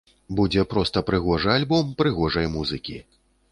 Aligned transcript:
Будзе 0.37 0.63
проста 0.71 1.03
прыгожы 1.09 1.53
альбом 1.57 1.93
прыгожай 2.01 2.51
музыкі. 2.57 3.01